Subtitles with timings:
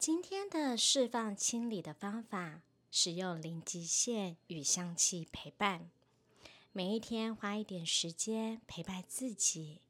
[0.00, 5.90] 今天的释放清理的方法，使用零极限与香气陪伴，
[6.72, 9.82] 每一天花一点时间陪伴自己。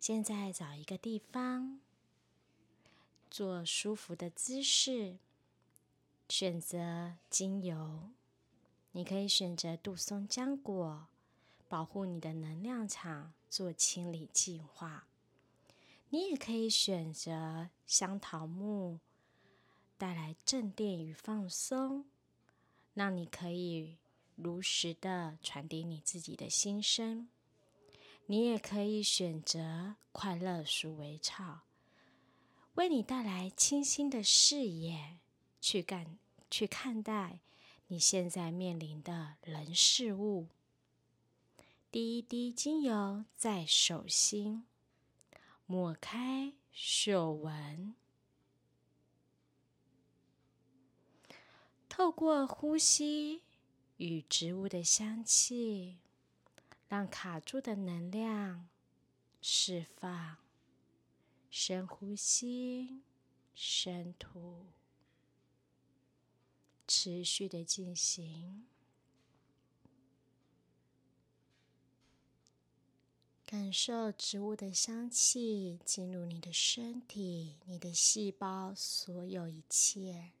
[0.00, 1.78] 现在找一个地方，
[3.30, 5.18] 做舒服的姿势，
[6.28, 8.10] 选择精油，
[8.90, 11.06] 你可以选择杜松浆果，
[11.68, 15.06] 保护你的能量场，做清理净化。
[16.14, 19.00] 你也可以选择香桃木，
[19.98, 22.04] 带来镇定与放松，
[22.92, 23.96] 让你可以
[24.36, 27.28] 如实的传递你自己的心声。
[28.26, 31.62] 你也可以选择快乐鼠尾草，
[32.74, 35.18] 为你带来清新的视野，
[35.60, 36.16] 去干
[36.48, 37.40] 去看待
[37.88, 40.46] 你现在面临的人事物。
[41.90, 44.64] 第一滴精油在手心。
[45.66, 47.94] 抹开嗅闻，
[51.88, 53.42] 透过呼吸
[53.96, 55.98] 与植物的香气，
[56.88, 58.68] 让卡住的能量
[59.40, 60.36] 释放。
[61.50, 63.02] 深呼吸，
[63.54, 64.66] 深吐，
[66.88, 68.66] 持续的进行。
[73.54, 80.32] 感受植物的香气进入你的身体、你的细胞，所有一切。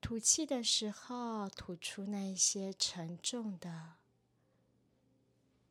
[0.00, 3.92] 吐气的时候，吐出那些沉重的，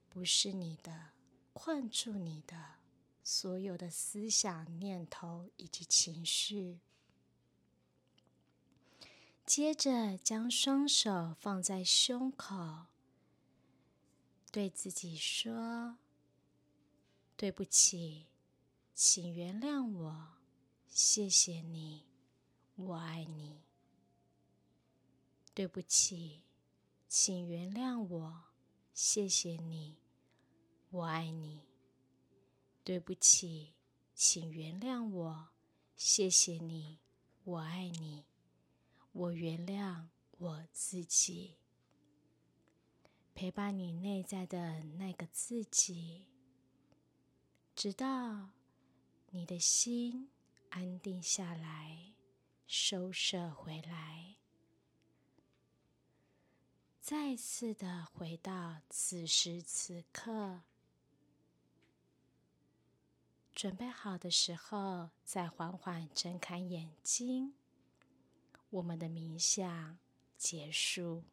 [0.08, 1.10] 不是你的，
[1.52, 2.76] 困住你的
[3.22, 6.80] 所有的思想、念头以及情绪。
[9.46, 12.86] 接着，将双手放在胸口。
[14.56, 15.98] 对自己说
[17.36, 18.28] ：“对不起，
[18.94, 20.28] 请原谅我，
[20.88, 22.06] 谢谢你，
[22.78, 23.60] 我爱你。”
[25.54, 26.44] 对不起，
[27.10, 28.44] 请原谅我，
[28.94, 29.98] 谢谢你，
[30.90, 31.60] 我爱你。
[32.86, 33.74] 对不起，
[34.14, 35.50] 请原谅我，
[35.98, 37.00] 谢谢你，
[37.44, 38.24] 我爱你。
[39.12, 40.06] 我原谅
[40.38, 41.58] 我自己。
[43.36, 46.26] 陪伴你内在的那个自己，
[47.76, 48.52] 直到
[49.32, 50.30] 你的心
[50.70, 52.14] 安定下来，
[52.66, 54.38] 收摄回来，
[57.02, 60.62] 再次的回到此时此刻，
[63.52, 67.54] 准备好的时候，再缓缓睁开眼睛。
[68.70, 70.00] 我们的冥想
[70.38, 71.26] 结束。